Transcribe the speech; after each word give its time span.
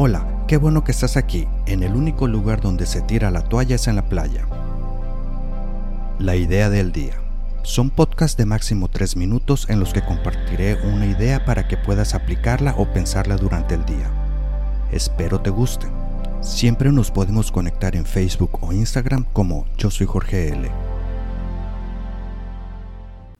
Hola, 0.00 0.44
qué 0.46 0.58
bueno 0.58 0.84
que 0.84 0.92
estás 0.92 1.16
aquí. 1.16 1.48
En 1.66 1.82
el 1.82 1.96
único 1.96 2.28
lugar 2.28 2.60
donde 2.60 2.86
se 2.86 3.02
tira 3.02 3.32
la 3.32 3.42
toalla 3.42 3.74
es 3.74 3.88
en 3.88 3.96
la 3.96 4.08
playa. 4.08 4.46
La 6.20 6.36
idea 6.36 6.70
del 6.70 6.92
día. 6.92 7.14
Son 7.64 7.90
podcasts 7.90 8.36
de 8.36 8.46
máximo 8.46 8.86
3 8.86 9.16
minutos 9.16 9.68
en 9.68 9.80
los 9.80 9.92
que 9.92 10.04
compartiré 10.04 10.76
una 10.86 11.04
idea 11.04 11.44
para 11.44 11.66
que 11.66 11.76
puedas 11.76 12.14
aplicarla 12.14 12.76
o 12.78 12.92
pensarla 12.92 13.36
durante 13.36 13.74
el 13.74 13.84
día. 13.86 14.08
Espero 14.92 15.40
te 15.40 15.50
guste. 15.50 15.88
Siempre 16.42 16.92
nos 16.92 17.10
podemos 17.10 17.50
conectar 17.50 17.96
en 17.96 18.06
Facebook 18.06 18.56
o 18.60 18.72
Instagram 18.72 19.24
como 19.32 19.64
Yo 19.78 19.90
soy 19.90 20.06
Jorge 20.06 20.50
L. 20.50 20.70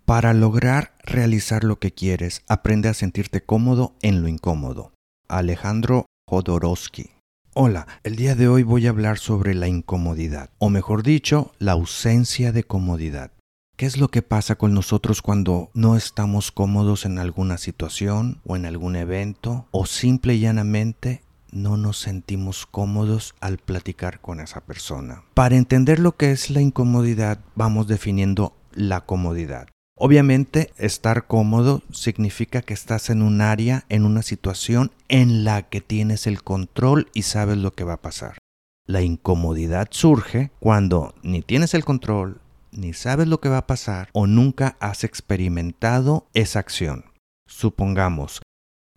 Para 0.04 0.34
lograr 0.34 0.90
realizar 1.04 1.62
lo 1.62 1.78
que 1.78 1.92
quieres, 1.92 2.42
aprende 2.48 2.88
a 2.88 2.94
sentirte 2.94 3.44
cómodo 3.44 3.94
en 4.02 4.22
lo 4.22 4.26
incómodo. 4.26 4.90
Alejandro 5.28 6.06
Jodorowsky. 6.28 7.12
Hola, 7.54 7.86
el 8.02 8.16
día 8.16 8.34
de 8.34 8.48
hoy 8.48 8.62
voy 8.62 8.86
a 8.86 8.90
hablar 8.90 9.16
sobre 9.16 9.54
la 9.54 9.66
incomodidad, 9.66 10.50
o 10.58 10.68
mejor 10.68 11.02
dicho, 11.02 11.52
la 11.58 11.72
ausencia 11.72 12.52
de 12.52 12.64
comodidad. 12.64 13.32
¿Qué 13.78 13.86
es 13.86 13.96
lo 13.96 14.08
que 14.08 14.20
pasa 14.20 14.56
con 14.56 14.74
nosotros 14.74 15.22
cuando 15.22 15.70
no 15.72 15.96
estamos 15.96 16.52
cómodos 16.52 17.06
en 17.06 17.18
alguna 17.18 17.56
situación 17.56 18.42
o 18.44 18.56
en 18.56 18.66
algún 18.66 18.96
evento 18.96 19.68
o 19.70 19.86
simple 19.86 20.34
y 20.34 20.40
llanamente 20.40 21.22
no 21.50 21.78
nos 21.78 21.98
sentimos 21.98 22.66
cómodos 22.66 23.34
al 23.40 23.56
platicar 23.56 24.20
con 24.20 24.40
esa 24.40 24.60
persona? 24.60 25.22
Para 25.32 25.56
entender 25.56 25.98
lo 25.98 26.14
que 26.14 26.32
es 26.32 26.50
la 26.50 26.60
incomodidad, 26.60 27.40
vamos 27.54 27.88
definiendo 27.88 28.54
la 28.74 29.00
comodidad. 29.06 29.68
Obviamente, 30.00 30.72
estar 30.76 31.26
cómodo 31.26 31.82
significa 31.90 32.62
que 32.62 32.72
estás 32.72 33.10
en 33.10 33.20
un 33.20 33.40
área, 33.40 33.84
en 33.88 34.04
una 34.04 34.22
situación 34.22 34.92
en 35.08 35.42
la 35.42 35.62
que 35.62 35.80
tienes 35.80 36.28
el 36.28 36.44
control 36.44 37.08
y 37.14 37.22
sabes 37.22 37.56
lo 37.56 37.74
que 37.74 37.82
va 37.82 37.94
a 37.94 38.02
pasar. 38.02 38.38
La 38.86 39.02
incomodidad 39.02 39.88
surge 39.90 40.52
cuando 40.60 41.14
ni 41.24 41.42
tienes 41.42 41.74
el 41.74 41.84
control, 41.84 42.40
ni 42.70 42.92
sabes 42.92 43.26
lo 43.26 43.40
que 43.40 43.48
va 43.48 43.58
a 43.58 43.66
pasar 43.66 44.08
o 44.12 44.28
nunca 44.28 44.76
has 44.78 45.02
experimentado 45.02 46.28
esa 46.32 46.60
acción. 46.60 47.06
Supongamos, 47.48 48.40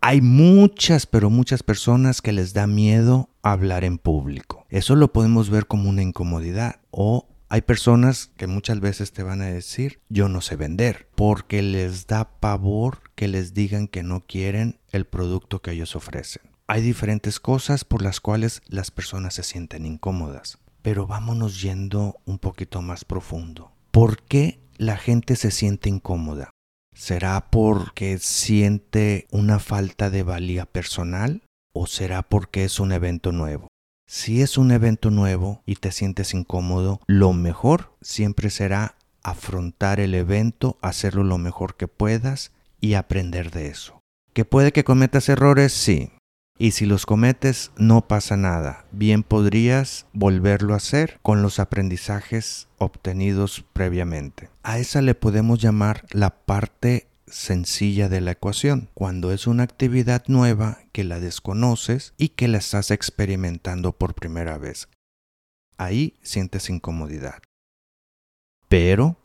hay 0.01 0.21
muchas, 0.21 1.07
pero 1.07 1.31
muchas 1.31 1.63
personas 1.63 2.21
que 2.21 2.31
les 2.31 2.53
da 2.53 2.67
miedo 2.67 3.29
hablar 3.41 3.83
en 3.83 3.97
público. 3.97 4.67
Eso 4.69 4.95
lo 4.95 5.11
podemos 5.11 5.49
ver 5.49 5.65
como 5.65 5.89
una 5.89 6.03
incomodidad 6.03 6.75
o 6.91 7.27
hay 7.51 7.61
personas 7.63 8.31
que 8.37 8.47
muchas 8.47 8.79
veces 8.79 9.11
te 9.11 9.23
van 9.23 9.41
a 9.41 9.47
decir, 9.47 9.99
yo 10.07 10.29
no 10.29 10.39
sé 10.39 10.55
vender, 10.55 11.09
porque 11.15 11.61
les 11.61 12.07
da 12.07 12.39
pavor 12.39 13.11
que 13.13 13.27
les 13.27 13.53
digan 13.53 13.89
que 13.89 14.03
no 14.03 14.21
quieren 14.25 14.79
el 14.93 15.03
producto 15.03 15.61
que 15.61 15.71
ellos 15.71 15.97
ofrecen. 15.97 16.43
Hay 16.67 16.81
diferentes 16.81 17.41
cosas 17.41 17.83
por 17.83 18.03
las 18.03 18.21
cuales 18.21 18.61
las 18.67 18.89
personas 18.89 19.33
se 19.33 19.43
sienten 19.43 19.85
incómodas, 19.85 20.59
pero 20.81 21.07
vámonos 21.07 21.61
yendo 21.61 22.21
un 22.23 22.39
poquito 22.39 22.81
más 22.81 23.03
profundo. 23.03 23.73
¿Por 23.91 24.23
qué 24.23 24.61
la 24.77 24.95
gente 24.95 25.35
se 25.35 25.51
siente 25.51 25.89
incómoda? 25.89 26.51
¿Será 26.95 27.49
porque 27.51 28.17
siente 28.19 29.27
una 29.29 29.59
falta 29.59 30.09
de 30.09 30.23
valía 30.23 30.65
personal 30.65 31.43
o 31.73 31.85
será 31.85 32.23
porque 32.23 32.63
es 32.63 32.79
un 32.79 32.93
evento 32.93 33.33
nuevo? 33.33 33.67
Si 34.13 34.41
es 34.41 34.57
un 34.57 34.71
evento 34.71 35.09
nuevo 35.09 35.63
y 35.65 35.75
te 35.75 35.89
sientes 35.93 36.33
incómodo, 36.33 36.99
lo 37.07 37.31
mejor 37.31 37.95
siempre 38.01 38.49
será 38.49 38.97
afrontar 39.23 40.01
el 40.01 40.15
evento, 40.15 40.77
hacerlo 40.81 41.23
lo 41.23 41.37
mejor 41.37 41.77
que 41.77 41.87
puedas 41.87 42.51
y 42.81 42.95
aprender 42.95 43.51
de 43.51 43.67
eso. 43.67 44.01
¿Que 44.33 44.43
puede 44.43 44.73
que 44.73 44.83
cometas 44.83 45.29
errores? 45.29 45.71
Sí. 45.71 46.11
Y 46.57 46.71
si 46.71 46.85
los 46.85 47.05
cometes, 47.05 47.71
no 47.77 48.05
pasa 48.05 48.35
nada. 48.35 48.83
Bien 48.91 49.23
podrías 49.23 50.07
volverlo 50.11 50.73
a 50.73 50.77
hacer 50.77 51.17
con 51.21 51.41
los 51.41 51.59
aprendizajes 51.59 52.67
obtenidos 52.79 53.63
previamente. 53.71 54.49
A 54.61 54.77
esa 54.77 55.01
le 55.01 55.15
podemos 55.15 55.61
llamar 55.61 56.05
la 56.11 56.31
parte 56.31 57.07
sencilla 57.31 58.09
de 58.09 58.21
la 58.21 58.31
ecuación, 58.31 58.89
cuando 58.93 59.31
es 59.31 59.47
una 59.47 59.63
actividad 59.63 60.23
nueva 60.27 60.79
que 60.91 61.03
la 61.03 61.19
desconoces 61.19 62.13
y 62.17 62.29
que 62.29 62.47
la 62.47 62.59
estás 62.59 62.91
experimentando 62.91 63.93
por 63.93 64.13
primera 64.13 64.57
vez. 64.57 64.87
Ahí 65.77 66.15
sientes 66.21 66.69
incomodidad. 66.69 67.41
Pero 68.67 69.17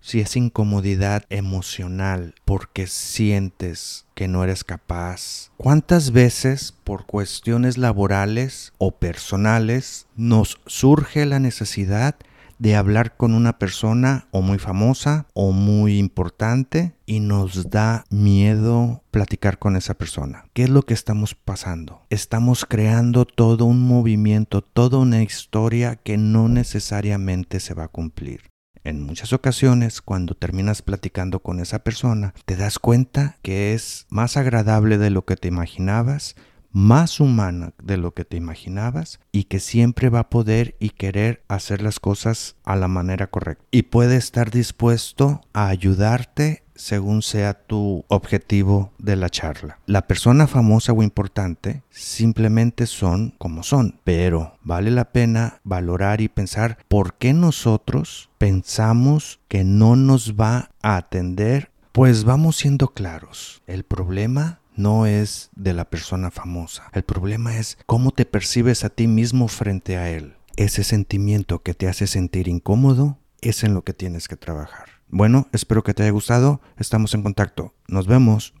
si 0.00 0.20
es 0.20 0.36
incomodidad 0.36 1.24
emocional 1.30 2.34
porque 2.44 2.86
sientes 2.86 4.04
que 4.14 4.28
no 4.28 4.44
eres 4.44 4.62
capaz, 4.62 5.50
¿cuántas 5.56 6.10
veces 6.10 6.72
por 6.84 7.06
cuestiones 7.06 7.78
laborales 7.78 8.74
o 8.76 8.90
personales 8.90 10.06
nos 10.14 10.60
surge 10.66 11.24
la 11.24 11.38
necesidad 11.38 12.16
de 12.64 12.76
hablar 12.76 13.18
con 13.18 13.34
una 13.34 13.58
persona 13.58 14.26
o 14.30 14.40
muy 14.40 14.58
famosa 14.58 15.26
o 15.34 15.52
muy 15.52 15.98
importante 15.98 16.94
y 17.04 17.20
nos 17.20 17.68
da 17.68 18.06
miedo 18.08 19.02
platicar 19.10 19.58
con 19.58 19.76
esa 19.76 19.92
persona. 19.92 20.46
¿Qué 20.54 20.62
es 20.62 20.70
lo 20.70 20.80
que 20.80 20.94
estamos 20.94 21.34
pasando? 21.34 22.06
Estamos 22.08 22.64
creando 22.64 23.26
todo 23.26 23.66
un 23.66 23.86
movimiento, 23.86 24.62
toda 24.62 24.96
una 24.96 25.22
historia 25.22 25.96
que 25.96 26.16
no 26.16 26.48
necesariamente 26.48 27.60
se 27.60 27.74
va 27.74 27.84
a 27.84 27.88
cumplir. 27.88 28.48
En 28.82 29.02
muchas 29.02 29.34
ocasiones, 29.34 30.00
cuando 30.00 30.34
terminas 30.34 30.80
platicando 30.80 31.40
con 31.40 31.60
esa 31.60 31.80
persona, 31.80 32.32
te 32.46 32.56
das 32.56 32.78
cuenta 32.78 33.36
que 33.42 33.74
es 33.74 34.06
más 34.08 34.38
agradable 34.38 34.96
de 34.96 35.10
lo 35.10 35.26
que 35.26 35.36
te 35.36 35.48
imaginabas, 35.48 36.34
más 36.74 37.20
humana 37.20 37.72
de 37.82 37.96
lo 37.96 38.12
que 38.12 38.26
te 38.26 38.36
imaginabas 38.36 39.20
y 39.32 39.44
que 39.44 39.60
siempre 39.60 40.10
va 40.10 40.18
a 40.18 40.28
poder 40.28 40.76
y 40.80 40.90
querer 40.90 41.42
hacer 41.48 41.80
las 41.80 42.00
cosas 42.00 42.56
a 42.64 42.76
la 42.76 42.88
manera 42.88 43.28
correcta. 43.28 43.64
Y 43.70 43.84
puede 43.84 44.16
estar 44.16 44.50
dispuesto 44.50 45.40
a 45.54 45.68
ayudarte 45.68 46.64
según 46.74 47.22
sea 47.22 47.54
tu 47.54 48.04
objetivo 48.08 48.92
de 48.98 49.14
la 49.14 49.30
charla. 49.30 49.78
La 49.86 50.08
persona 50.08 50.48
famosa 50.48 50.92
o 50.92 51.02
importante 51.02 51.84
simplemente 51.90 52.86
son 52.86 53.34
como 53.38 53.62
son, 53.62 54.00
pero 54.02 54.58
vale 54.62 54.90
la 54.90 55.12
pena 55.12 55.60
valorar 55.62 56.20
y 56.20 56.28
pensar 56.28 56.78
por 56.88 57.14
qué 57.14 57.32
nosotros 57.32 58.30
pensamos 58.38 59.40
que 59.46 59.62
no 59.62 59.94
nos 59.94 60.34
va 60.34 60.70
a 60.82 60.96
atender. 60.96 61.70
Pues 61.92 62.24
vamos 62.24 62.56
siendo 62.56 62.88
claros, 62.88 63.62
el 63.68 63.84
problema 63.84 64.58
no 64.76 65.06
es 65.06 65.50
de 65.54 65.72
la 65.72 65.88
persona 65.88 66.30
famosa. 66.30 66.90
El 66.92 67.04
problema 67.04 67.56
es 67.56 67.78
cómo 67.86 68.10
te 68.10 68.24
percibes 68.24 68.84
a 68.84 68.90
ti 68.90 69.06
mismo 69.06 69.48
frente 69.48 69.96
a 69.96 70.10
él. 70.10 70.34
Ese 70.56 70.84
sentimiento 70.84 71.62
que 71.62 71.74
te 71.74 71.88
hace 71.88 72.06
sentir 72.06 72.48
incómodo 72.48 73.18
es 73.40 73.64
en 73.64 73.74
lo 73.74 73.82
que 73.82 73.92
tienes 73.92 74.28
que 74.28 74.36
trabajar. 74.36 74.86
Bueno, 75.08 75.48
espero 75.52 75.82
que 75.82 75.94
te 75.94 76.02
haya 76.02 76.12
gustado. 76.12 76.60
Estamos 76.76 77.14
en 77.14 77.22
contacto. 77.22 77.74
Nos 77.88 78.06
vemos. 78.06 78.54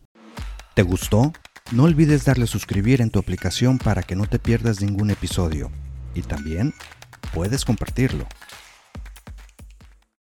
¿Te 0.74 0.82
gustó? 0.82 1.32
No 1.72 1.84
olvides 1.84 2.24
darle 2.24 2.46
suscribir 2.46 3.00
en 3.00 3.10
tu 3.10 3.18
aplicación 3.18 3.78
para 3.78 4.02
que 4.02 4.16
no 4.16 4.26
te 4.26 4.38
pierdas 4.38 4.80
ningún 4.80 5.10
episodio. 5.10 5.70
Y 6.14 6.22
también 6.22 6.74
puedes 7.32 7.64
compartirlo. 7.64 8.26